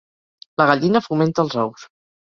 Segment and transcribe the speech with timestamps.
[0.61, 1.89] La gallina fomenta els ous.